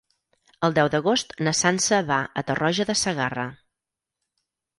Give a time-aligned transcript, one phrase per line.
[0.67, 3.45] El deu d'agost na Sança va a Tarroja de Segarra.